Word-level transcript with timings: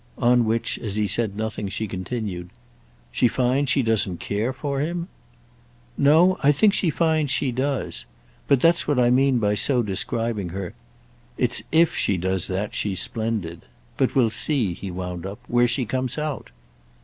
On 0.17 0.45
which 0.45 0.79
as 0.79 0.95
he 0.95 1.05
said 1.05 1.35
nothing 1.37 1.69
she 1.69 1.85
continued: 1.87 2.49
"She 3.11 3.27
finds 3.27 3.69
she 3.69 3.83
doesn't 3.83 4.19
care 4.19 4.51
for 4.51 4.79
him?" 4.79 5.09
"No—I 5.95 6.51
think 6.51 6.73
she 6.73 6.89
finds 6.89 7.31
she 7.31 7.51
does. 7.51 8.07
But 8.47 8.59
that's 8.61 8.87
what 8.87 8.97
I 8.97 9.11
mean 9.11 9.37
by 9.37 9.53
so 9.53 9.83
describing 9.83 10.49
her. 10.49 10.73
It's 11.37 11.61
if 11.71 11.95
she 11.95 12.17
does 12.17 12.47
that 12.47 12.73
she's 12.73 12.99
splendid. 12.99 13.65
But 13.95 14.15
we'll 14.15 14.31
see," 14.31 14.73
he 14.73 14.89
wound 14.89 15.23
up, 15.27 15.37
"where 15.47 15.67
she 15.67 15.85
comes 15.85 16.17
out." 16.17 16.49